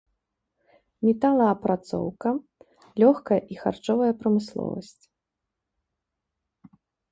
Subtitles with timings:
[1.07, 2.29] Металаапрацоўка,
[3.05, 5.09] лёгкая і харчовая прамысловасць.